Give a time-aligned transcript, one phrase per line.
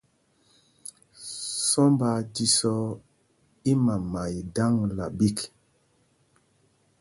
[1.69, 2.99] Sɔmb aa jīsɔ̄ɔ̄
[3.71, 5.37] ímama í daŋla ɓîk.